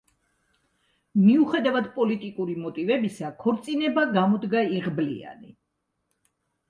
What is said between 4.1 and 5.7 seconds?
გამოდგა იღბლიანი.